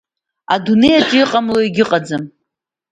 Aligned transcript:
Адунеи 0.53 0.97
аҿы 0.99 1.17
иҟамло 1.23 1.59
егьыҟаӡам. 1.61 2.23